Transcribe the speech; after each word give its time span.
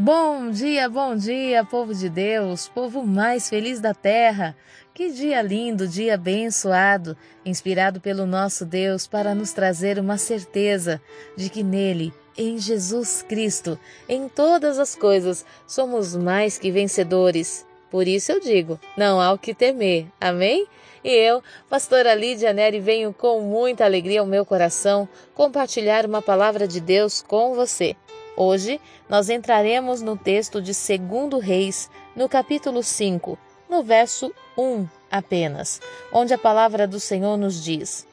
Bom 0.00 0.52
dia, 0.52 0.88
bom 0.88 1.16
dia, 1.16 1.64
povo 1.64 1.92
de 1.92 2.08
Deus, 2.08 2.68
povo 2.68 3.04
mais 3.04 3.48
feliz 3.48 3.80
da 3.80 3.92
terra. 3.92 4.56
Que 4.94 5.10
dia 5.10 5.42
lindo, 5.42 5.88
dia 5.88 6.14
abençoado, 6.14 7.16
inspirado 7.44 8.00
pelo 8.00 8.24
nosso 8.24 8.64
Deus 8.64 9.08
para 9.08 9.34
nos 9.34 9.52
trazer 9.52 9.98
uma 9.98 10.16
certeza 10.16 11.02
de 11.36 11.50
que 11.50 11.64
nele, 11.64 12.14
em 12.36 12.58
Jesus 12.58 13.22
Cristo, 13.28 13.76
em 14.08 14.28
todas 14.28 14.78
as 14.78 14.94
coisas, 14.94 15.44
somos 15.66 16.14
mais 16.14 16.56
que 16.58 16.70
vencedores. 16.70 17.66
Por 17.90 18.06
isso 18.06 18.30
eu 18.30 18.38
digo: 18.38 18.78
não 18.96 19.20
há 19.20 19.32
o 19.32 19.38
que 19.38 19.52
temer. 19.52 20.06
Amém? 20.20 20.64
E 21.02 21.10
eu, 21.10 21.42
pastora 21.68 22.14
Lídia 22.14 22.52
Neri, 22.52 22.78
venho 22.78 23.12
com 23.12 23.40
muita 23.40 23.84
alegria 23.84 24.20
ao 24.20 24.26
meu 24.26 24.46
coração 24.46 25.08
compartilhar 25.34 26.06
uma 26.06 26.22
palavra 26.22 26.68
de 26.68 26.80
Deus 26.80 27.20
com 27.20 27.52
você. 27.56 27.96
Hoje 28.40 28.80
nós 29.08 29.28
entraremos 29.28 30.00
no 30.00 30.16
texto 30.16 30.62
de 30.62 30.70
2 30.70 31.42
Reis, 31.42 31.90
no 32.14 32.28
capítulo 32.28 32.84
5, 32.84 33.36
no 33.68 33.82
verso 33.82 34.32
1 34.56 34.86
apenas, 35.10 35.80
onde 36.12 36.32
a 36.32 36.38
palavra 36.38 36.86
do 36.86 37.00
Senhor 37.00 37.36
nos 37.36 37.60
diz: 37.60 38.06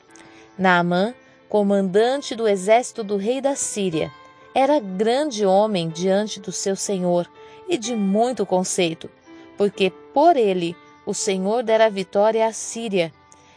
Naamã, 0.57 1.13
comandante 1.47 2.33
do 2.33 2.47
exército 2.47 3.03
do 3.03 3.17
rei 3.17 3.39
da 3.39 3.55
Síria, 3.55 4.11
era 4.51 4.79
grande 4.79 5.45
homem 5.45 5.89
diante 5.89 6.39
do 6.39 6.51
seu 6.51 6.75
senhor 6.75 7.29
e 7.69 7.77
de 7.77 7.95
muito 7.95 8.47
conceito, 8.47 9.07
porque 9.55 9.91
por 10.11 10.35
ele 10.35 10.75
o 11.05 11.13
Senhor 11.13 11.61
dera 11.61 11.87
vitória 11.87 12.47
à 12.47 12.51
Síria. 12.51 13.13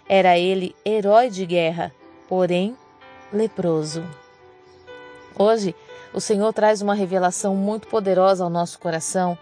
Era 0.07 0.39
ele 0.39 0.77
herói 0.85 1.31
de 1.31 1.47
guerra, 1.47 1.95
porém 2.29 2.77
leproso. 3.33 4.05
Hoje 5.35 5.75
o 6.13 6.21
Senhor 6.21 6.53
traz 6.53 6.81
uma 6.83 6.95
revelação 6.95 7.55
muito 7.55 7.89
poderosa 7.89 8.45
ao 8.45 8.51
nosso 8.51 8.79
coração 8.79 9.39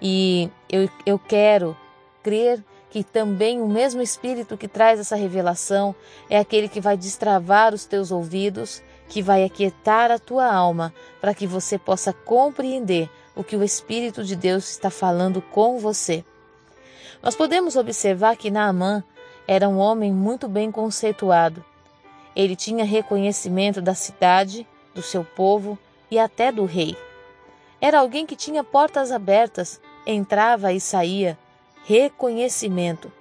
e 0.00 0.50
eu, 0.68 0.88
eu 1.04 1.18
quero 1.18 1.76
crer 2.22 2.62
que 2.90 3.04
também 3.04 3.60
o 3.60 3.68
mesmo 3.68 4.00
Espírito 4.00 4.56
que 4.56 4.68
traz 4.68 4.98
essa 4.98 5.16
revelação 5.16 5.94
é 6.30 6.38
aquele 6.38 6.68
que 6.68 6.80
vai 6.80 6.96
destravar 6.96 7.74
os 7.74 7.84
teus 7.84 8.10
ouvidos, 8.10 8.82
que 9.08 9.22
vai 9.22 9.44
aquietar 9.44 10.10
a 10.10 10.18
tua 10.18 10.50
alma, 10.50 10.94
para 11.20 11.34
que 11.34 11.46
você 11.46 11.78
possa 11.78 12.12
compreender 12.12 13.10
o 13.34 13.44
que 13.44 13.56
o 13.56 13.62
Espírito 13.62 14.24
de 14.24 14.34
Deus 14.34 14.70
está 14.70 14.88
falando 14.88 15.42
com 15.42 15.78
você. 15.78 16.24
Nós 17.22 17.34
podemos 17.34 17.76
observar 17.76 18.36
que 18.36 18.50
Naamã 18.50 19.04
era 19.46 19.68
um 19.68 19.78
homem 19.78 20.12
muito 20.12 20.48
bem 20.48 20.70
conceituado. 20.72 21.62
Ele 22.34 22.56
tinha 22.56 22.84
reconhecimento 22.84 23.80
da 23.80 23.94
cidade, 23.94 24.66
do 24.94 25.02
seu 25.02 25.24
povo 25.24 25.78
e 26.10 26.18
até 26.18 26.50
do 26.52 26.64
rei. 26.64 26.96
Era 27.80 28.00
alguém 28.00 28.26
que 28.26 28.36
tinha 28.36 28.64
portas 28.64 29.12
abertas, 29.12 29.80
entrava 30.06 30.72
e 30.72 30.80
saía, 30.80 31.38
reconhecimento 31.84 33.12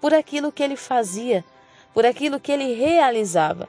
por 0.00 0.14
aquilo 0.14 0.52
que 0.52 0.62
ele 0.62 0.76
fazia, 0.76 1.44
por 1.92 2.04
aquilo 2.04 2.40
que 2.40 2.52
ele 2.52 2.74
realizava. 2.74 3.68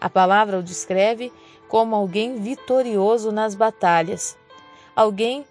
A 0.00 0.08
palavra 0.08 0.58
o 0.58 0.62
descreve 0.62 1.32
como 1.68 1.94
alguém 1.94 2.36
vitorioso 2.36 3.32
nas 3.32 3.54
batalhas, 3.54 4.36
alguém 4.94 5.44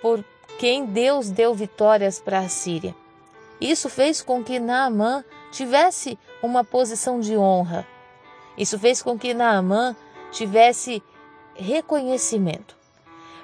por 0.00 0.24
quem 0.58 0.84
Deus 0.84 1.30
deu 1.30 1.54
vitórias 1.54 2.20
para 2.20 2.40
a 2.40 2.48
Síria. 2.48 2.94
Isso 3.60 3.88
fez 3.88 4.22
com 4.22 4.42
que 4.42 4.58
Naamã 4.58 5.24
tivesse 5.52 6.18
uma 6.42 6.64
posição 6.64 7.20
de 7.20 7.36
honra. 7.36 7.86
Isso 8.56 8.78
fez 8.78 9.02
com 9.02 9.18
que 9.18 9.34
Naamã 9.34 9.94
tivesse 10.32 11.02
reconhecimento. 11.60 12.76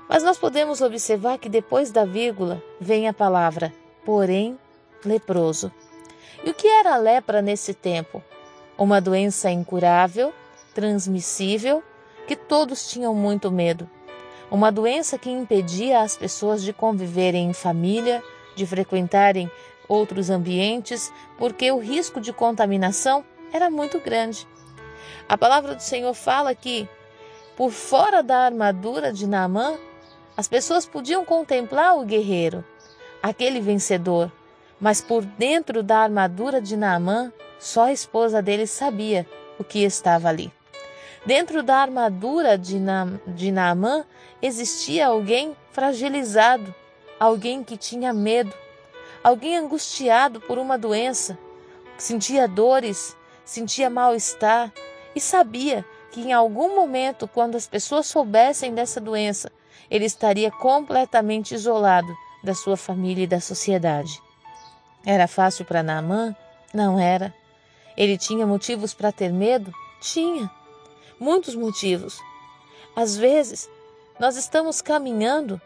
Mas 0.08 0.22
nós 0.22 0.38
podemos 0.38 0.80
observar 0.80 1.38
que 1.38 1.48
depois 1.48 1.90
da 1.90 2.04
vírgula 2.04 2.62
vem 2.80 3.08
a 3.08 3.12
palavra, 3.12 3.72
porém, 4.04 4.58
leproso. 5.04 5.72
E 6.44 6.50
o 6.50 6.54
que 6.54 6.68
era 6.68 6.94
a 6.94 6.98
lepra 6.98 7.42
nesse 7.42 7.74
tempo? 7.74 8.22
Uma 8.78 9.00
doença 9.00 9.50
incurável, 9.50 10.32
transmissível, 10.74 11.82
que 12.26 12.36
todos 12.36 12.88
tinham 12.88 13.14
muito 13.14 13.50
medo. 13.50 13.88
Uma 14.50 14.70
doença 14.70 15.18
que 15.18 15.30
impedia 15.30 16.00
as 16.00 16.16
pessoas 16.16 16.62
de 16.62 16.72
conviverem 16.72 17.48
em 17.48 17.52
família, 17.52 18.22
de 18.54 18.64
frequentarem 18.64 19.50
outros 19.88 20.30
ambientes, 20.30 21.12
porque 21.38 21.70
o 21.70 21.78
risco 21.78 22.20
de 22.20 22.32
contaminação 22.32 23.24
era 23.52 23.70
muito 23.70 23.98
grande. 24.00 24.46
A 25.28 25.36
palavra 25.36 25.74
do 25.74 25.82
Senhor 25.82 26.14
fala 26.14 26.54
que 26.54 26.88
por 27.56 27.70
fora 27.70 28.22
da 28.22 28.38
armadura 28.38 29.12
de 29.12 29.26
Naamã, 29.26 29.78
as 30.36 30.46
pessoas 30.46 30.84
podiam 30.84 31.24
contemplar 31.24 31.96
o 31.96 32.04
guerreiro, 32.04 32.62
aquele 33.22 33.60
vencedor, 33.60 34.30
mas 34.78 35.00
por 35.00 35.24
dentro 35.24 35.82
da 35.82 35.98
armadura 35.98 36.60
de 36.60 36.76
Naamã, 36.76 37.32
só 37.58 37.84
a 37.84 37.92
esposa 37.92 38.42
dele 38.42 38.66
sabia 38.66 39.26
o 39.58 39.64
que 39.64 39.82
estava 39.82 40.28
ali. 40.28 40.52
Dentro 41.24 41.62
da 41.62 41.78
armadura 41.78 42.58
de, 42.58 42.78
Na, 42.78 43.08
de 43.26 43.50
Naamã 43.50 44.04
existia 44.42 45.06
alguém 45.06 45.56
fragilizado, 45.72 46.74
alguém 47.18 47.64
que 47.64 47.78
tinha 47.78 48.12
medo, 48.12 48.52
alguém 49.24 49.56
angustiado 49.56 50.40
por 50.42 50.58
uma 50.58 50.76
doença, 50.76 51.38
sentia 51.96 52.46
dores, 52.46 53.16
sentia 53.46 53.88
mal-estar 53.88 54.70
e 55.14 55.20
sabia 55.20 55.84
que 56.16 56.22
em 56.22 56.32
algum 56.32 56.74
momento, 56.74 57.28
quando 57.28 57.56
as 57.56 57.66
pessoas 57.66 58.06
soubessem 58.06 58.72
dessa 58.72 58.98
doença, 58.98 59.52
ele 59.90 60.06
estaria 60.06 60.50
completamente 60.50 61.54
isolado 61.54 62.10
da 62.42 62.54
sua 62.54 62.74
família 62.74 63.24
e 63.24 63.26
da 63.26 63.38
sociedade. 63.38 64.18
Era 65.04 65.28
fácil 65.28 65.66
para 65.66 65.82
Naamã? 65.82 66.34
Não 66.72 66.98
era. 66.98 67.34
Ele 67.98 68.16
tinha 68.16 68.46
motivos 68.46 68.94
para 68.94 69.12
ter 69.12 69.30
medo? 69.30 69.70
Tinha. 70.00 70.50
Muitos 71.20 71.54
motivos. 71.54 72.18
Às 72.96 73.14
vezes, 73.14 73.68
nós 74.18 74.36
estamos 74.36 74.80
caminhando 74.80 75.60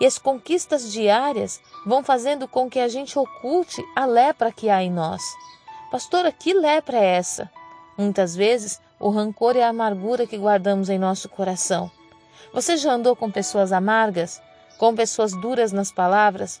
e 0.00 0.06
as 0.06 0.18
conquistas 0.18 0.90
diárias 0.90 1.60
vão 1.86 2.02
fazendo 2.02 2.48
com 2.48 2.68
que 2.68 2.80
a 2.80 2.88
gente 2.88 3.16
oculte 3.16 3.80
a 3.94 4.04
lepra 4.06 4.50
que 4.50 4.68
há 4.68 4.82
em 4.82 4.90
nós. 4.90 5.22
Pastora, 5.92 6.32
que 6.32 6.52
lepra 6.52 6.98
é 6.98 7.14
essa? 7.14 7.48
Muitas 7.96 8.34
vezes 8.34 8.82
o 8.98 9.10
rancor 9.10 9.56
e 9.56 9.62
a 9.62 9.68
amargura 9.68 10.26
que 10.26 10.36
guardamos 10.36 10.88
em 10.88 10.98
nosso 10.98 11.28
coração. 11.28 11.90
Você 12.52 12.76
já 12.76 12.92
andou 12.92 13.16
com 13.16 13.30
pessoas 13.30 13.72
amargas? 13.72 14.40
Com 14.78 14.94
pessoas 14.94 15.32
duras 15.32 15.72
nas 15.72 15.92
palavras? 15.92 16.60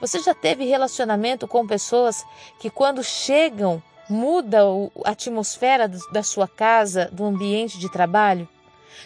Você 0.00 0.20
já 0.20 0.34
teve 0.34 0.64
relacionamento 0.64 1.46
com 1.48 1.66
pessoas 1.66 2.24
que, 2.60 2.70
quando 2.70 3.02
chegam, 3.02 3.82
muda 4.08 4.62
a 5.04 5.10
atmosfera 5.10 5.88
da 6.12 6.22
sua 6.22 6.46
casa, 6.46 7.08
do 7.12 7.24
ambiente 7.24 7.78
de 7.78 7.90
trabalho? 7.90 8.48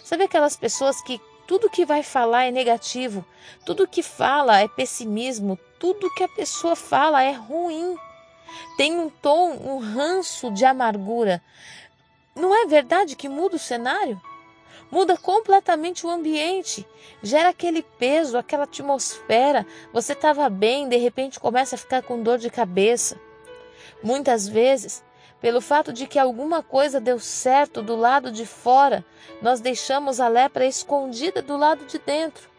Sabe 0.05 0.25
aquelas 0.25 0.57
pessoas 0.57 1.01
que 1.03 1.21
tudo 1.47 1.71
que 1.71 1.85
vai 1.85 2.03
falar 2.03 2.45
é 2.45 2.51
negativo, 2.51 3.25
tudo 3.65 3.87
que 3.89 4.03
fala 4.03 4.61
é 4.61 4.69
pessimismo, 4.69 5.59
tudo 5.79 6.13
que 6.15 6.23
a 6.23 6.29
pessoa 6.29 6.77
fala 6.77 7.23
é 7.23 7.33
ruim. 7.33 7.97
Tem 8.77 8.99
um 8.99 9.11
tom, 9.11 9.53
um 9.53 9.79
ranço 9.79 10.51
de 10.51 10.65
amargura. 10.65 11.43
Não 12.35 12.55
é 12.55 12.67
verdade 12.67 13.17
que 13.17 13.29
muda 13.29 13.57
o 13.57 13.59
cenário? 13.59 14.21
Muda 14.91 15.17
completamente 15.17 16.07
o 16.07 16.11
ambiente, 16.11 16.87
gera 17.23 17.49
aquele 17.49 17.83
peso, 17.83 18.37
aquela 18.37 18.65
atmosfera. 18.65 19.67
Você 19.93 20.13
estava 20.13 20.49
bem, 20.49 20.89
de 20.89 20.97
repente 20.97 21.41
começa 21.41 21.77
a 21.77 21.79
ficar 21.79 22.03
com 22.03 22.23
dor 22.23 22.39
de 22.39 22.51
cabeça. 22.51 23.19
Muitas 24.03 24.49
vezes, 24.49 25.03
pelo 25.41 25.61
fato 25.61 25.93
de 25.93 26.07
que 26.07 26.19
alguma 26.19 26.63
coisa 26.63 27.01
deu 27.01 27.19
certo 27.19 27.83
do 27.83 27.97
lado 27.97 28.31
de 28.31 28.47
fora, 28.47 29.05
nós 29.41 29.61
deixamos 29.61 30.21
a 30.21 30.29
lepra 30.29 30.67
escondida 30.67 31.43
do 31.43 31.57
lado 31.57 31.85
de 31.85 31.99
dentro. 31.99 32.51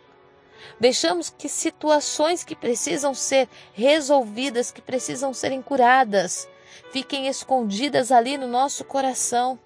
Deixamos 0.79 1.29
que 1.29 1.47
situações 1.47 2.43
que 2.43 2.55
precisam 2.55 3.13
ser 3.13 3.47
resolvidas, 3.73 4.71
que 4.71 4.81
precisam 4.81 5.33
serem 5.33 5.61
curadas, 5.61 6.47
fiquem 6.91 7.27
escondidas 7.27 8.11
ali 8.11 8.37
no 8.37 8.47
nosso 8.47 8.83
coração. 8.83 9.59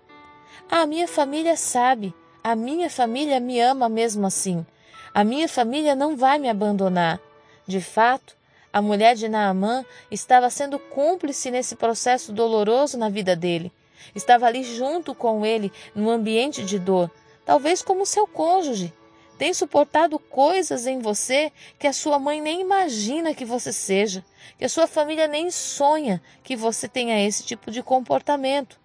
A 0.69 0.85
minha 0.85 1.07
família 1.07 1.55
sabe, 1.55 2.13
a 2.43 2.55
minha 2.55 2.89
família 2.89 3.39
me 3.39 3.59
ama 3.59 3.89
mesmo 3.89 4.25
assim. 4.27 4.65
A 5.13 5.23
minha 5.23 5.47
família 5.49 5.95
não 5.95 6.15
vai 6.15 6.37
me 6.37 6.49
abandonar. 6.49 7.19
De 7.65 7.81
fato, 7.81 8.37
a 8.71 8.81
mulher 8.81 9.15
de 9.15 9.27
Naamã 9.27 9.85
estava 10.11 10.49
sendo 10.49 10.77
cúmplice 10.77 11.49
nesse 11.49 11.75
processo 11.75 12.31
doloroso 12.31 12.97
na 12.97 13.09
vida 13.09 13.35
dele. 13.35 13.71
Estava 14.13 14.45
ali 14.45 14.63
junto 14.63 15.15
com 15.15 15.45
ele, 15.45 15.71
no 15.95 16.09
ambiente 16.09 16.63
de 16.63 16.77
dor, 16.77 17.09
talvez 17.45 17.81
como 17.81 18.05
seu 18.05 18.27
cônjuge. 18.27 18.93
Tem 19.37 19.53
suportado 19.53 20.17
coisas 20.17 20.87
em 20.87 20.99
você 20.99 21.51
que 21.77 21.87
a 21.87 21.93
sua 21.93 22.17
mãe 22.17 22.41
nem 22.41 22.61
imagina 22.61 23.35
que 23.35 23.45
você 23.45 23.71
seja, 23.71 24.23
que 24.57 24.65
a 24.65 24.69
sua 24.69 24.87
família 24.87 25.27
nem 25.27 25.51
sonha 25.51 26.21
que 26.43 26.55
você 26.55 26.87
tenha 26.87 27.25
esse 27.25 27.43
tipo 27.43 27.69
de 27.69 27.83
comportamento. 27.83 28.79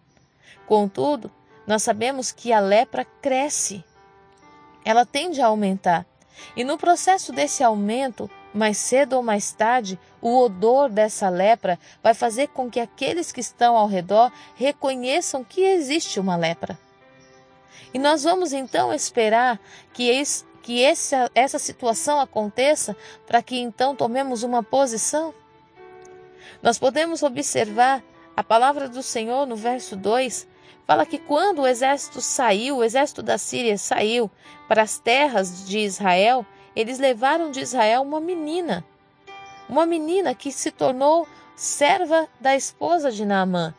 Contudo, 0.66 1.30
nós 1.66 1.82
sabemos 1.82 2.32
que 2.32 2.52
a 2.52 2.60
lepra 2.60 3.04
cresce. 3.20 3.84
Ela 4.84 5.06
tende 5.06 5.40
a 5.40 5.46
aumentar. 5.46 6.06
E 6.56 6.64
no 6.64 6.76
processo 6.76 7.32
desse 7.32 7.62
aumento, 7.62 8.28
mais 8.52 8.76
cedo 8.76 9.14
ou 9.14 9.22
mais 9.22 9.52
tarde, 9.52 9.98
o 10.20 10.36
odor 10.38 10.88
dessa 10.88 11.28
lepra 11.28 11.78
vai 12.02 12.14
fazer 12.14 12.48
com 12.48 12.70
que 12.70 12.80
aqueles 12.80 13.30
que 13.30 13.40
estão 13.40 13.76
ao 13.76 13.86
redor 13.86 14.32
reconheçam 14.56 15.44
que 15.44 15.62
existe 15.62 16.18
uma 16.18 16.36
lepra. 16.36 16.78
E 17.94 17.98
nós 17.98 18.24
vamos 18.24 18.52
então 18.52 18.92
esperar 18.92 19.60
que, 19.92 20.08
esse, 20.08 20.44
que 20.62 20.82
essa, 20.82 21.30
essa 21.34 21.58
situação 21.58 22.20
aconteça 22.20 22.96
para 23.26 23.42
que 23.42 23.58
então 23.58 23.94
tomemos 23.94 24.42
uma 24.42 24.62
posição? 24.62 25.34
Nós 26.62 26.78
podemos 26.78 27.22
observar 27.22 28.02
a 28.36 28.42
palavra 28.42 28.88
do 28.88 29.02
Senhor 29.02 29.46
no 29.46 29.56
verso 29.56 29.94
2 29.94 30.46
fala 30.86 31.06
que 31.06 31.18
quando 31.18 31.62
o 31.62 31.66
exército 31.66 32.20
saiu, 32.20 32.78
o 32.78 32.84
exército 32.84 33.22
da 33.22 33.38
Síria 33.38 33.78
saiu 33.78 34.30
para 34.68 34.82
as 34.82 34.98
terras 34.98 35.66
de 35.66 35.78
Israel, 35.78 36.44
eles 36.74 36.98
levaram 36.98 37.50
de 37.50 37.60
Israel 37.60 38.02
uma 38.02 38.20
menina, 38.20 38.84
uma 39.68 39.86
menina 39.86 40.34
que 40.34 40.50
se 40.50 40.70
tornou 40.70 41.26
serva 41.54 42.28
da 42.40 42.56
esposa 42.56 43.10
de 43.10 43.24
Naamã. 43.24 43.74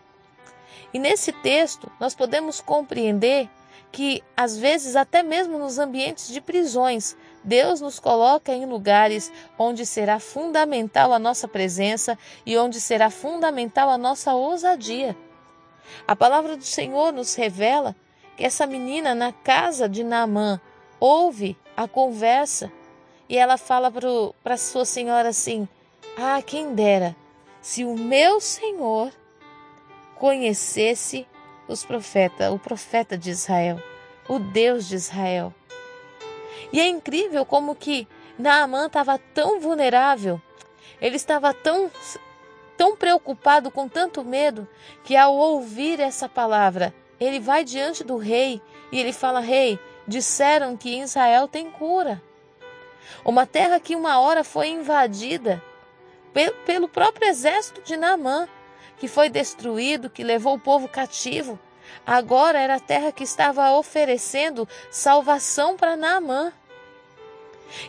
E 0.93 0.99
nesse 0.99 1.31
texto 1.31 1.91
nós 1.99 2.13
podemos 2.13 2.61
compreender 2.61 3.49
que, 3.91 4.23
às 4.35 4.57
vezes, 4.57 4.95
até 4.95 5.21
mesmo 5.21 5.59
nos 5.59 5.77
ambientes 5.77 6.27
de 6.27 6.41
prisões, 6.41 7.15
Deus 7.43 7.79
nos 7.79 7.99
coloca 7.99 8.51
em 8.51 8.65
lugares 8.65 9.31
onde 9.57 9.85
será 9.85 10.19
fundamental 10.19 11.13
a 11.13 11.19
nossa 11.19 11.47
presença 11.47 12.17
e 12.43 12.57
onde 12.57 12.81
será 12.81 13.11
fundamental 13.11 13.89
a 13.89 13.97
nossa 13.97 14.33
ousadia. 14.33 15.15
A 16.07 16.15
palavra 16.15 16.55
do 16.55 16.63
Senhor 16.63 17.11
nos 17.11 17.35
revela 17.35 17.95
que 18.35 18.43
essa 18.43 18.65
menina 18.65 19.13
na 19.13 19.31
casa 19.31 19.87
de 19.87 20.03
Naamã 20.03 20.59
ouve 20.99 21.57
a 21.75 21.87
conversa 21.87 22.71
e 23.29 23.37
ela 23.37 23.57
fala 23.57 23.91
para 24.43 24.57
sua 24.57 24.85
senhora 24.85 25.29
assim: 25.29 25.67
Ah, 26.17 26.41
quem 26.41 26.73
dera 26.73 27.15
se 27.61 27.85
o 27.85 27.95
meu 27.97 28.41
senhor 28.41 29.11
conhecesse 30.15 31.25
os 31.67 31.85
profetas, 31.85 32.51
o 32.51 32.59
profeta 32.59 33.17
de 33.17 33.29
Israel, 33.29 33.81
o 34.27 34.37
Deus 34.37 34.87
de 34.87 34.95
Israel. 34.95 35.53
E 36.71 36.79
é 36.79 36.87
incrível 36.87 37.45
como 37.45 37.75
que 37.75 38.07
Naamã 38.37 38.87
estava 38.87 39.17
tão 39.17 39.59
vulnerável, 39.59 40.41
ele 40.99 41.15
estava 41.15 41.53
tão 41.53 41.89
tão 42.83 42.97
preocupado 42.97 43.71
com 43.71 43.87
tanto 43.87 44.25
medo 44.25 44.67
que 45.05 45.15
ao 45.15 45.33
ouvir 45.37 46.01
essa 46.01 46.27
palavra, 46.27 46.93
ele 47.17 47.39
vai 47.39 47.63
diante 47.63 48.03
do 48.03 48.17
rei 48.17 48.61
e 48.91 48.99
ele 48.99 49.13
fala: 49.13 49.39
"Rei, 49.39 49.79
disseram 50.05 50.75
que 50.75 50.99
Israel 50.99 51.47
tem 51.47 51.71
cura. 51.71 52.21
Uma 53.23 53.45
terra 53.45 53.79
que 53.79 53.95
uma 53.95 54.19
hora 54.19 54.43
foi 54.43 54.67
invadida 54.67 55.63
pelo 56.65 56.89
próprio 56.89 57.29
exército 57.29 57.81
de 57.83 57.95
Naamã, 57.95 58.49
que 58.97 59.07
foi 59.07 59.29
destruído, 59.29 60.09
que 60.09 60.21
levou 60.21 60.55
o 60.55 60.59
povo 60.59 60.89
cativo. 60.89 61.57
Agora 62.05 62.59
era 62.59 62.75
a 62.75 62.81
terra 62.81 63.13
que 63.13 63.23
estava 63.23 63.71
oferecendo 63.77 64.67
salvação 64.91 65.77
para 65.77 65.95
Naamã. 65.95 66.51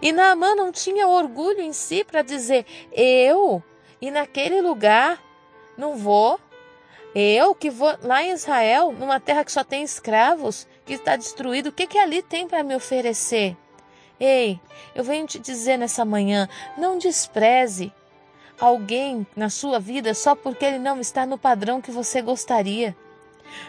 E 0.01 0.13
Naamã 0.13 0.55
não 0.55 0.71
tinha 0.71 1.09
orgulho 1.09 1.63
em 1.63 1.73
si 1.73 2.05
para 2.05 2.23
dizer: 2.23 2.65
Eu, 2.93 3.61
e 4.01 4.11
naquele 4.11 4.61
lugar, 4.61 5.23
não 5.77 5.97
vou. 5.97 6.39
Eu 7.15 7.55
que 7.55 7.71
vou 7.71 7.97
lá 8.03 8.23
em 8.23 8.33
Israel, 8.33 8.93
numa 8.93 9.21
terra 9.21 9.45
que 9.45 9.53
só 9.53 9.63
tem 9.63 9.83
escravos, 9.83 10.67
que 10.85 10.95
está 10.95 11.17
destruído, 11.17 11.69
o 11.69 11.73
que, 11.73 11.87
que 11.87 11.99
ali 11.99 12.23
tem 12.23 12.49
para 12.49 12.63
me 12.63 12.75
oferecer? 12.75 13.57
Ei, 14.19 14.61
eu 14.95 15.05
venho 15.05 15.27
te 15.27 15.39
dizer 15.39 15.77
nessa 15.77 16.05
manhã: 16.05 16.49
não 16.77 16.99
despreze 16.99 17.93
alguém 18.59 19.27
na 19.35 19.51
sua 19.51 19.79
vida 19.79 20.15
só 20.15 20.35
porque 20.35 20.65
ele 20.65 20.79
não 20.79 21.01
está 21.01 21.27
no 21.27 21.39
padrão 21.39 21.81
que 21.81 21.91
você 21.91 22.23
gostaria. 22.23 22.97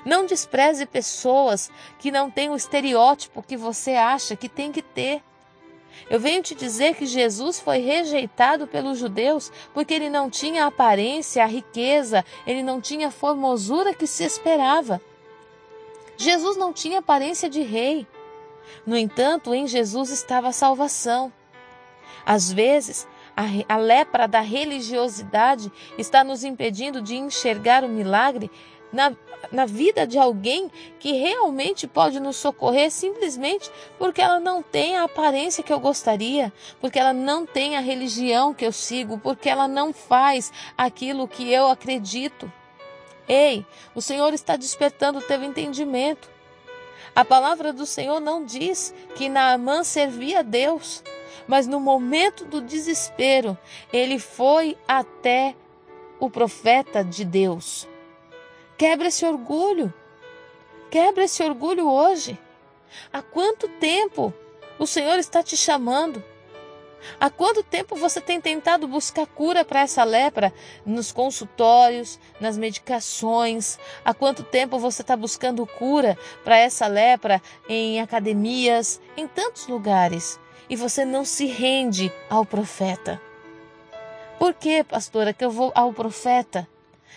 Não 0.05 0.25
despreze 0.25 0.85
pessoas 0.85 1.69
que 1.99 2.11
não 2.11 2.29
têm 2.29 2.49
o 2.49 2.55
estereótipo 2.55 3.43
que 3.43 3.57
você 3.57 3.91
acha 3.91 4.35
que 4.35 4.49
tem 4.49 4.71
que 4.71 4.81
ter. 4.81 5.21
Eu 6.09 6.19
venho 6.19 6.43
te 6.43 6.53
dizer 6.53 6.95
que 6.95 7.05
Jesus 7.05 7.59
foi 7.59 7.79
rejeitado 7.79 8.67
pelos 8.67 8.97
judeus 8.97 9.51
porque 9.73 9.93
ele 9.93 10.09
não 10.09 10.29
tinha 10.29 10.65
a 10.65 10.67
aparência, 10.67 11.43
a 11.43 11.47
riqueza, 11.47 12.23
ele 12.45 12.61
não 12.61 12.79
tinha 12.79 13.07
a 13.07 13.11
formosura 13.11 13.93
que 13.93 14.05
se 14.05 14.23
esperava. 14.23 15.01
Jesus 16.17 16.57
não 16.57 16.71
tinha 16.71 16.99
aparência 16.99 17.49
de 17.49 17.61
rei. 17.61 18.07
No 18.85 18.97
entanto, 18.97 19.53
em 19.53 19.67
Jesus 19.67 20.09
estava 20.09 20.49
a 20.49 20.53
salvação. 20.53 21.31
Às 22.25 22.51
vezes, 22.51 23.07
a, 23.67 23.77
lepra 23.77 24.27
da 24.27 24.39
religiosidade 24.39 25.71
está 25.97 26.23
nos 26.23 26.43
impedindo 26.43 27.01
de 27.01 27.15
enxergar 27.15 27.83
o 27.83 27.89
milagre 27.89 28.49
na, 28.95 29.13
na 29.51 29.65
vida 29.65 30.07
de 30.07 30.17
alguém 30.17 30.71
que 30.99 31.11
realmente 31.11 31.85
pode 31.85 32.19
nos 32.19 32.37
socorrer 32.37 32.89
simplesmente 32.89 33.69
porque 33.99 34.21
ela 34.21 34.39
não 34.39 34.63
tem 34.63 34.97
a 34.97 35.03
aparência 35.03 35.63
que 35.63 35.71
eu 35.71 35.79
gostaria, 35.79 36.51
porque 36.79 36.97
ela 36.97 37.13
não 37.13 37.45
tem 37.45 37.75
a 37.75 37.81
religião 37.81 38.53
que 38.53 38.65
eu 38.65 38.71
sigo, 38.71 39.19
porque 39.19 39.49
ela 39.49 39.67
não 39.67 39.93
faz 39.93 40.51
aquilo 40.77 41.27
que 41.27 41.51
eu 41.51 41.67
acredito. 41.67 42.51
Ei, 43.27 43.65
o 43.93 44.01
Senhor 44.01 44.33
está 44.33 44.55
despertando 44.55 45.19
o 45.19 45.21
teu 45.21 45.43
entendimento. 45.43 46.29
A 47.15 47.25
palavra 47.25 47.71
do 47.71 47.85
Senhor 47.85 48.19
não 48.19 48.43
diz 48.43 48.93
que 49.15 49.29
Naamã 49.29 49.83
servia 49.83 50.39
a 50.39 50.43
Deus, 50.43 51.03
mas 51.47 51.65
no 51.65 51.79
momento 51.79 52.45
do 52.45 52.61
desespero, 52.61 53.57
ele 53.91 54.19
foi 54.19 54.77
até 54.87 55.55
o 56.19 56.29
profeta 56.29 57.03
de 57.03 57.25
Deus. 57.25 57.87
Quebra 58.77 59.07
esse 59.07 59.25
orgulho. 59.25 59.93
Quebra 60.91 61.23
esse 61.23 61.41
orgulho 61.41 61.89
hoje. 61.89 62.37
Há 63.11 63.21
quanto 63.21 63.67
tempo 63.67 64.33
o 64.77 64.85
Senhor 64.85 65.17
está 65.17 65.41
te 65.41 65.55
chamando? 65.55 66.21
Há 67.19 67.29
quanto 67.29 67.63
tempo 67.63 67.95
você 67.95 68.19
tem 68.19 68.41
tentado 68.41 68.87
buscar 68.87 69.27
cura 69.27 69.63
para 69.63 69.81
essa 69.81 70.03
lepra 70.03 70.51
nos 70.85 71.11
consultórios, 71.11 72.19
nas 72.39 72.57
medicações? 72.57 73.79
Há 74.03 74.13
quanto 74.13 74.43
tempo 74.43 74.77
você 74.79 75.01
está 75.01 75.15
buscando 75.15 75.65
cura 75.65 76.17
para 76.43 76.57
essa 76.57 76.87
lepra 76.87 77.41
em 77.69 78.01
academias, 78.01 78.99
em 79.15 79.27
tantos 79.27 79.67
lugares? 79.67 80.39
E 80.69 80.75
você 80.75 81.05
não 81.05 81.23
se 81.23 81.45
rende 81.45 82.11
ao 82.29 82.45
profeta. 82.45 83.21
Por 84.37 84.53
que, 84.53 84.83
pastora, 84.83 85.31
que 85.31 85.45
eu 85.45 85.51
vou 85.51 85.71
ao 85.75 85.93
profeta? 85.93 86.67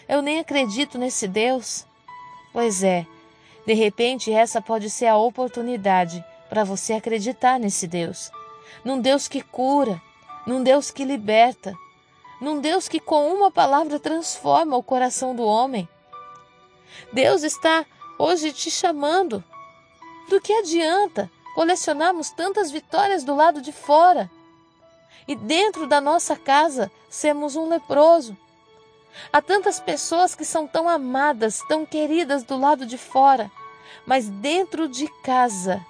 Eu 0.09 0.23
nem 0.23 0.39
acredito 0.39 0.97
nesse 0.97 1.29
Deus. 1.29 1.85
Pois 2.53 2.83
é, 2.83 3.07
de 3.67 3.75
repente 3.75 4.33
essa 4.33 4.63
pode 4.63 4.89
ser 4.89 5.07
a 5.07 5.19
oportunidade 5.19 6.25
para 6.49 6.65
você 6.65 6.95
acreditar 6.95 7.61
nesse 7.61 7.87
Deus. 7.87 8.31
Num 8.83 9.01
Deus 9.01 9.29
que 9.29 9.43
cura, 9.43 10.01
num 10.47 10.63
Deus 10.63 10.91
que 10.91 11.05
liberta, 11.05 11.75
num 12.41 12.59
Deus 12.59 12.89
que 12.89 12.99
com 12.99 13.33
uma 13.35 13.51
palavra 13.51 14.01
transforma 14.01 14.77
o 14.77 14.83
coração 14.83 15.37
do 15.37 15.45
homem. 15.45 15.87
Deus 17.13 17.43
está 17.43 17.85
hoje 18.19 18.53
te 18.53 18.71
chamando. 18.71 19.45
Do 20.31 20.41
que 20.41 20.53
adianta 20.53 21.31
colecionarmos 21.55 22.31
tantas 22.31 22.71
vitórias 22.71 23.25
do 23.25 23.35
lado 23.35 23.61
de 23.61 23.73
fora 23.73 24.31
e 25.27 25.35
dentro 25.35 25.87
da 25.87 26.01
nossa 26.01 26.35
casa 26.35 26.91
sermos 27.11 27.57
um 27.57 27.69
leproso? 27.69 28.37
Há 29.33 29.43
tantas 29.43 29.81
pessoas 29.81 30.35
que 30.35 30.45
são 30.45 30.67
tão 30.67 30.89
amadas, 30.89 31.61
tão 31.69 31.85
queridas 31.85 32.43
do 32.45 32.59
lado 32.59 32.87
de 32.87 32.97
fora, 32.97 33.51
mas 34.07 34.29
dentro 34.29 34.89
de 34.89 35.09
casa, 35.23 35.85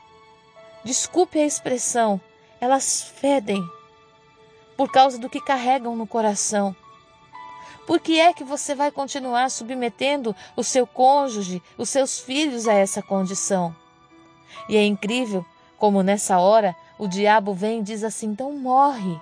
desculpe 0.84 1.38
a 1.38 1.46
expressão, 1.46 2.20
elas 2.60 3.02
fedem 3.02 3.62
por 4.76 4.90
causa 4.90 5.18
do 5.18 5.28
que 5.28 5.40
carregam 5.40 5.96
no 5.96 6.06
coração. 6.06 6.74
Por 7.86 8.00
que 8.00 8.20
é 8.20 8.32
que 8.32 8.44
você 8.44 8.74
vai 8.74 8.90
continuar 8.90 9.50
submetendo 9.50 10.36
o 10.54 10.62
seu 10.62 10.86
cônjuge, 10.86 11.62
os 11.76 11.88
seus 11.88 12.20
filhos 12.20 12.68
a 12.68 12.74
essa 12.74 13.02
condição? 13.02 13.74
E 14.68 14.76
é 14.76 14.84
incrível 14.84 15.44
como 15.78 16.02
nessa 16.02 16.38
hora 16.38 16.76
o 16.98 17.08
diabo 17.08 17.54
vem 17.54 17.80
e 17.80 17.82
diz 17.82 18.04
assim: 18.04 18.26
então 18.26 18.52
morre. 18.52 19.18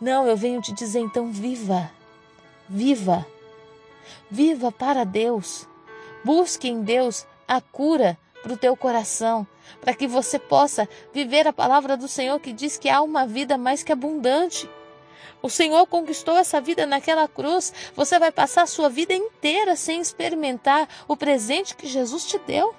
Não, 0.00 0.26
eu 0.26 0.36
venho 0.36 0.60
te 0.60 0.72
dizer 0.72 1.00
então 1.00 1.32
viva. 1.32 1.90
Viva. 2.68 3.26
Viva 4.30 4.72
para 4.72 5.04
Deus. 5.04 5.66
Busque 6.24 6.68
em 6.68 6.82
Deus 6.82 7.26
a 7.46 7.60
cura 7.60 8.18
para 8.42 8.52
o 8.52 8.56
teu 8.56 8.76
coração, 8.76 9.46
para 9.80 9.94
que 9.94 10.06
você 10.06 10.38
possa 10.38 10.88
viver 11.12 11.46
a 11.46 11.52
palavra 11.52 11.96
do 11.96 12.08
Senhor 12.08 12.38
que 12.40 12.52
diz 12.52 12.76
que 12.76 12.88
há 12.88 13.02
uma 13.02 13.26
vida 13.26 13.56
mais 13.56 13.82
que 13.82 13.92
abundante. 13.92 14.68
O 15.42 15.48
Senhor 15.48 15.86
conquistou 15.86 16.36
essa 16.36 16.60
vida 16.60 16.86
naquela 16.86 17.28
cruz. 17.28 17.72
Você 17.94 18.18
vai 18.18 18.32
passar 18.32 18.62
a 18.62 18.66
sua 18.66 18.88
vida 18.88 19.14
inteira 19.14 19.76
sem 19.76 20.00
experimentar 20.00 20.88
o 21.06 21.16
presente 21.16 21.76
que 21.76 21.86
Jesus 21.86 22.26
te 22.26 22.38
deu. 22.38 22.74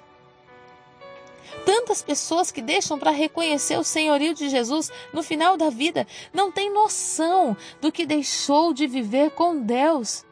Tantas 1.64 2.02
pessoas 2.02 2.50
que 2.50 2.62
deixam 2.62 2.98
para 2.98 3.10
reconhecer 3.10 3.78
o 3.78 3.84
senhorio 3.84 4.34
de 4.34 4.48
Jesus 4.48 4.90
no 5.12 5.22
final 5.22 5.56
da 5.56 5.70
vida 5.70 6.06
não 6.32 6.50
têm 6.50 6.72
noção 6.72 7.56
do 7.80 7.92
que 7.92 8.06
deixou 8.06 8.72
de 8.72 8.86
viver 8.86 9.30
com 9.30 9.60
Deus. 9.60 10.24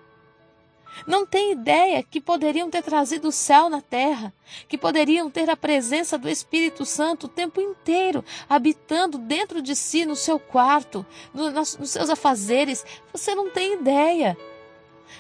Não 1.07 1.27
têm 1.27 1.53
ideia 1.53 2.03
que 2.03 2.21
poderiam 2.21 2.71
ter 2.71 2.83
trazido 2.83 3.29
o 3.29 3.33
céu 3.33 3.69
na 3.69 3.83
terra, 3.83 4.33
que 4.69 4.79
poderiam 4.79 5.29
ter 5.29 5.51
a 5.51 5.57
presença 5.57 6.17
do 6.17 6.29
Espírito 6.29 6.87
Santo 6.87 7.25
o 7.25 7.29
tempo 7.29 7.61
inteiro, 7.61 8.25
habitando 8.49 9.19
dentro 9.19 9.61
de 9.61 9.75
si, 9.75 10.07
no 10.07 10.17
seu 10.17 10.39
quarto, 10.39 11.05
no, 11.35 11.51
nos, 11.51 11.77
nos 11.77 11.91
seus 11.91 12.09
afazeres. 12.09 12.85
Você 13.13 13.35
não 13.35 13.51
tem 13.51 13.75
ideia. 13.75 14.39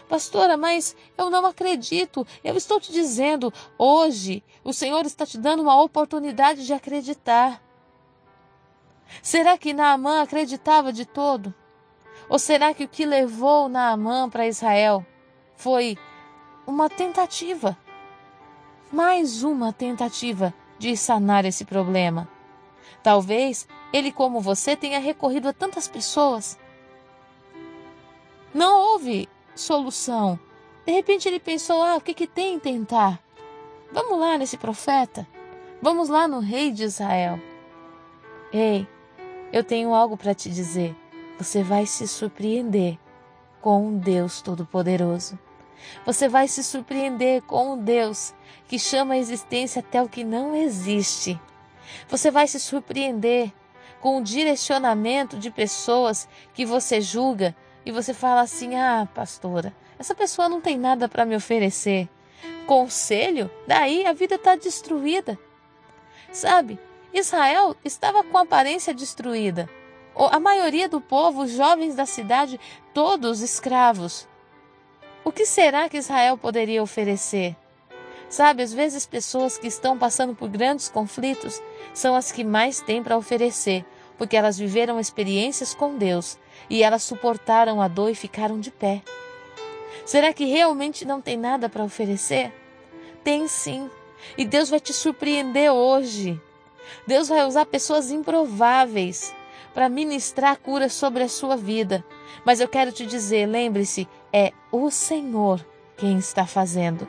Pastora, 0.09 0.57
mas 0.57 0.97
eu 1.17 1.31
não 1.31 1.47
acredito. 1.47 2.27
Eu 2.43 2.57
estou 2.57 2.81
te 2.81 2.93
dizendo, 2.93 3.53
hoje 3.79 4.43
o 4.63 4.73
Senhor 4.73 5.05
está 5.05 5.27
te 5.27 5.39
dando 5.39 5.63
uma 5.63 5.81
oportunidade 5.81 6.67
de 6.67 6.73
acreditar. 6.73 7.63
Será 9.23 9.57
que 9.57 9.73
Naamã 9.73 10.23
acreditava 10.23 10.93
de 10.93 11.05
todo? 11.05 11.55
Ou 12.29 12.39
será 12.39 12.75
que 12.75 12.85
o 12.85 12.89
que 12.89 13.07
levou 13.07 13.69
Naamã 13.69 14.29
para 14.29 14.47
Israel 14.47 15.05
foi 15.55 15.97
uma 16.67 16.89
tentativa? 16.89 17.77
Mais 18.91 19.43
uma 19.43 19.73
tentativa 19.73 20.53
de 20.79 20.97
sanar 20.97 21.45
esse 21.45 21.65
problema. 21.65 22.29
Talvez 23.03 23.69
ele, 23.93 24.11
como 24.11 24.41
você, 24.41 24.75
tenha 24.75 24.99
recorrido 24.99 25.49
a 25.49 25.53
tantas 25.53 25.87
pessoas. 25.87 26.59
Não 28.53 28.81
houve 28.81 29.29
solução. 29.57 30.39
De 30.85 30.93
repente 30.93 31.29
ele 31.29 31.41
pensou: 31.41 31.83
ah, 31.83 31.97
o 31.97 32.01
que, 32.01 32.15
que 32.15 32.27
tem 32.27 32.55
em 32.55 32.59
tentar? 32.59 33.21
Vamos 33.91 34.19
lá 34.19 34.39
nesse 34.39 34.57
profeta. 34.57 35.27
Vamos 35.81 36.09
lá 36.09 36.29
no 36.29 36.39
rei 36.39 36.71
de 36.71 36.85
Israel. 36.85 37.41
Ei, 38.53 38.87
eu 39.53 39.65
tenho 39.65 39.95
algo 39.95 40.17
para 40.17 40.35
te 40.35 40.51
dizer. 40.51 40.95
Você 41.39 41.63
vai 41.63 41.87
se 41.87 42.09
surpreender 42.09 42.99
com 43.61 43.87
um 43.87 43.99
Deus 43.99 44.41
Todo-Poderoso. 44.41 45.39
Você 46.05 46.29
vai 46.29 46.49
se 46.49 46.65
surpreender 46.65 47.43
com 47.43 47.75
um 47.75 47.79
Deus 47.79 48.35
que 48.67 48.79
chama 48.79 49.15
a 49.15 49.19
existência 49.19 49.81
até 49.81 50.03
o 50.03 50.09
que 50.09 50.25
não 50.25 50.55
existe. 50.55 51.39
Você 52.09 52.31
vai 52.31 52.47
se 52.47 52.59
surpreender 52.59 53.53
com 54.01 54.19
o 54.19 54.23
direcionamento 54.23 55.39
de 55.39 55.51
pessoas 55.51 56.29
que 56.55 56.65
você 56.65 57.01
julga 57.01 57.55
e 57.87 57.93
você 57.93 58.13
fala 58.13 58.41
assim: 58.41 58.75
ah, 58.75 59.09
pastora, 59.15 59.73
essa 59.97 60.15
pessoa 60.15 60.49
não 60.49 60.61
tem 60.61 60.77
nada 60.77 61.09
para 61.09 61.25
me 61.25 61.37
oferecer. 61.37 62.09
Conselho? 62.67 63.49
Daí 63.67 64.05
a 64.05 64.13
vida 64.13 64.35
está 64.35 64.57
destruída. 64.57 65.39
Sabe, 66.33 66.79
Israel 67.15 67.77
estava 67.85 68.25
com 68.25 68.37
aparência 68.37 68.93
destruída. 68.93 69.71
A 70.15 70.41
maioria 70.41 70.89
do 70.89 71.01
povo, 71.01 71.43
os 71.43 71.53
jovens 71.53 71.95
da 71.95 72.05
cidade, 72.05 72.59
todos 72.93 73.41
escravos. 73.41 74.27
O 75.23 75.31
que 75.31 75.47
será 75.47 75.89
que 75.89 75.99
Israel 75.99 76.37
poderia 76.37 76.83
oferecer? 76.83 77.55
Sabe, 78.29 78.63
às 78.63 78.73
vezes 78.73 79.07
pessoas 79.07 79.57
que 79.57 79.69
estão 79.69 79.97
passando 79.97 80.35
por 80.35 80.49
grandes 80.49 80.89
conflitos 80.89 81.63
são 81.95 82.15
as 82.15 82.33
que 82.33 82.43
mais 82.43 82.81
têm 82.81 83.03
para 83.03 83.17
oferecer, 83.17 83.85
porque 84.19 84.37
elas 84.37 84.59
viveram 84.59 84.99
experiências 84.99 85.75
com 85.75 85.97
Deus 85.97 86.39
e 86.69 86.83
elas 86.83 87.03
suportaram 87.03 87.81
a 87.81 87.89
dor 87.89 88.11
e 88.11 88.15
ficaram 88.15 88.59
de 88.59 88.71
pé. 88.71 89.03
Será 90.05 90.33
que 90.33 90.45
realmente 90.45 91.05
não 91.05 91.21
tem 91.21 91.37
nada 91.37 91.69
para 91.69 91.85
oferecer? 91.85 92.53
Tem 93.25 93.49
sim. 93.49 93.91
E 94.39 94.45
Deus 94.45 94.71
vai 94.71 94.81
te 94.81 94.93
surpreender 94.93 95.73
hoje. 95.73 96.41
Deus 97.07 97.29
vai 97.29 97.45
usar 97.45 97.67
pessoas 97.67 98.11
improváveis 98.11 99.35
para 99.75 99.89
ministrar 99.89 100.57
cura 100.59 100.89
sobre 100.89 101.23
a 101.23 101.29
sua 101.29 101.57
vida. 101.57 102.05
Mas 102.45 102.61
eu 102.61 102.69
quero 102.69 102.93
te 102.93 103.05
dizer, 103.05 103.47
lembre-se, 103.47 104.09
é 104.33 104.53
o 104.71 104.91
Senhor 104.91 105.65
quem 105.97 106.19
está 106.19 106.47
fazendo. 106.47 107.09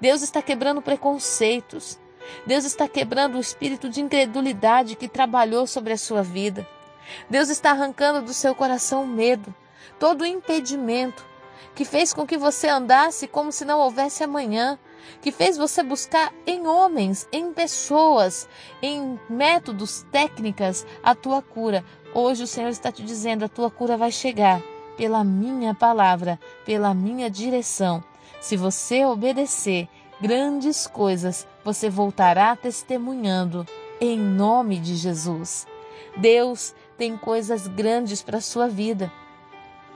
Deus 0.00 0.22
está 0.22 0.42
quebrando 0.42 0.82
preconceitos. 0.82 1.98
Deus 2.46 2.64
está 2.64 2.88
quebrando 2.88 3.36
o 3.36 3.40
espírito 3.40 3.88
de 3.88 4.00
incredulidade 4.00 4.96
que 4.96 5.08
trabalhou 5.08 5.66
sobre 5.66 5.92
a 5.92 5.98
sua 5.98 6.22
vida. 6.22 6.66
Deus 7.28 7.48
está 7.48 7.70
arrancando 7.70 8.22
do 8.22 8.32
seu 8.32 8.54
coração 8.54 9.04
o 9.04 9.06
medo, 9.06 9.54
todo 9.98 10.22
o 10.22 10.26
impedimento 10.26 11.24
que 11.74 11.84
fez 11.84 12.12
com 12.12 12.26
que 12.26 12.36
você 12.36 12.68
andasse 12.68 13.26
como 13.26 13.50
se 13.50 13.64
não 13.64 13.80
houvesse 13.80 14.22
amanhã, 14.22 14.78
que 15.20 15.32
fez 15.32 15.56
você 15.56 15.82
buscar 15.82 16.32
em 16.46 16.66
homens, 16.66 17.28
em 17.32 17.52
pessoas, 17.52 18.48
em 18.80 19.18
métodos, 19.28 20.06
técnicas 20.10 20.86
a 21.02 21.14
tua 21.14 21.42
cura. 21.42 21.84
Hoje 22.14 22.44
o 22.44 22.46
Senhor 22.46 22.68
está 22.68 22.92
te 22.92 23.02
dizendo: 23.02 23.44
a 23.44 23.48
tua 23.48 23.70
cura 23.70 23.96
vai 23.96 24.12
chegar 24.12 24.62
pela 24.96 25.24
minha 25.24 25.74
palavra, 25.74 26.38
pela 26.64 26.94
minha 26.94 27.28
direção. 27.28 28.02
Se 28.40 28.56
você 28.56 29.04
obedecer, 29.04 29.88
grandes 30.20 30.86
coisas 30.86 31.46
você 31.64 31.88
voltará 31.88 32.54
testemunhando 32.54 33.66
em 34.00 34.18
nome 34.18 34.78
de 34.78 34.96
Jesus. 34.96 35.66
Deus 36.16 36.74
tem 36.96 37.16
coisas 37.16 37.66
grandes 37.66 38.22
para 38.22 38.38
a 38.38 38.42
sua 38.42 38.68
vida. 38.68 39.12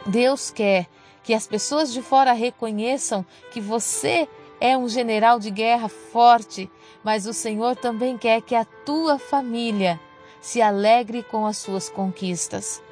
Deus 0.07 0.51
quer 0.51 0.87
que 1.23 1.35
as 1.35 1.47
pessoas 1.47 1.93
de 1.93 2.03
fora 2.03 2.33
reconheçam 2.33 3.25
que 3.53 3.61
você 3.61 4.29
é 4.61 4.77
um 4.77 4.89
general 4.89 5.39
de 5.39 5.51
guerra 5.51 5.89
forte, 5.89 6.71
mas 7.05 7.27
o 7.27 7.33
Senhor 7.33 7.77
também 7.77 8.17
quer 8.19 8.41
que 8.43 8.55
a 8.55 8.65
tua 8.65 9.19
família 9.19 10.01
se 10.41 10.61
alegre 10.61 11.23
com 11.23 11.47
as 11.47 11.59
suas 11.59 11.89
conquistas. 11.89 12.83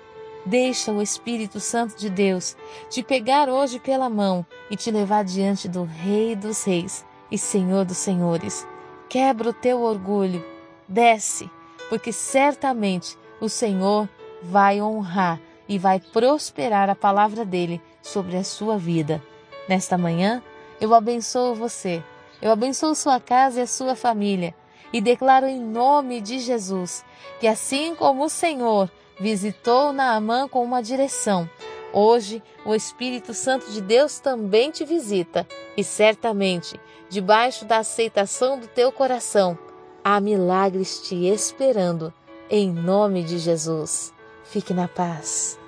Deixa 0.45 0.93
o 0.93 1.03
Espírito 1.03 1.59
Santo 1.59 1.97
de 1.97 2.09
Deus 2.09 2.57
te 2.89 3.03
pegar 3.03 3.49
hoje 3.49 3.81
pela 3.81 4.09
mão 4.09 4.47
e 4.71 4.77
te 4.77 4.93
levar 4.93 5.25
diante 5.25 5.67
do 5.67 5.83
Rei 5.83 6.37
dos 6.37 6.63
Reis 6.63 7.05
e 7.31 7.39
Senhor 7.39 7.85
dos 7.85 7.99
Senhores. 7.99 8.67
Quebra 9.09 9.51
o 9.51 9.53
teu 9.53 9.83
orgulho, 9.83 10.45
desce, 10.89 11.51
porque 11.89 12.13
certamente 12.13 13.17
o 13.41 13.49
Senhor 13.49 14.09
vai 14.43 14.81
honrar 14.81 15.41
e 15.69 15.79
vai 15.79 16.01
prosperar 16.01 16.89
a 16.89 16.95
palavra 16.95 17.45
dele 17.45 17.81
sobre 18.03 18.37
a 18.37 18.45
sua 18.45 18.77
vida. 18.79 19.23
Nesta 19.69 19.99
manhã, 19.99 20.43
eu 20.81 20.95
abençoo 20.95 21.55
você, 21.55 22.03
eu 22.41 22.51
abençoo 22.51 22.95
sua 22.95 23.19
casa 23.19 23.61
e 23.61 23.63
a 23.63 23.67
sua 23.67 23.97
família 23.97 24.55
e 24.93 25.01
declaro 25.01 25.47
em 25.47 25.61
nome 25.61 26.21
de 26.21 26.39
Jesus 26.39 27.05
que, 27.41 27.47
assim 27.47 27.95
como 27.95 28.25
o 28.25 28.29
Senhor 28.29 28.91
visitou 29.19 29.93
Naamã 29.93 30.49
com 30.49 30.63
uma 30.63 30.83
direção, 30.83 31.49
hoje 31.93 32.43
o 32.65 32.75
Espírito 32.75 33.35
Santo 33.35 33.71
de 33.71 33.81
Deus 33.81 34.19
também 34.19 34.71
te 34.71 34.85
visita 34.85 35.47
e 35.77 35.83
certamente, 35.85 36.81
debaixo 37.09 37.65
da 37.65 37.79
aceitação 37.79 38.59
do 38.59 38.67
teu 38.67 38.91
coração, 38.91 39.59
há 40.05 40.21
milagres 40.21 41.01
te 41.01 41.27
esperando 41.27 42.13
em 42.51 42.73
nome 42.73 43.23
de 43.23 43.39
Jesus. 43.39 44.13
Fique 44.45 44.73
na 44.73 44.89
paz. 44.89 45.59